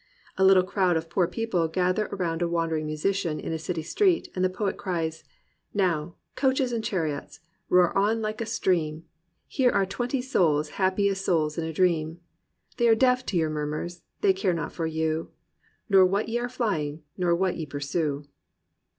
[0.35, 4.29] A Uttle crowd of j>oor people gather aroimd a wandering musician in a city street,
[4.35, 5.23] and the poet cries,
[5.75, 7.39] Now, coaches and chariots!
[7.69, 9.03] roar on like a stream;
[9.45, 12.19] Here are twenty souls happy as souls in a dream;
[12.77, 15.29] They are deaf to your miu:murs— they care not for you,^
[15.87, 18.23] Nor what ye are flying, nor what ye pursue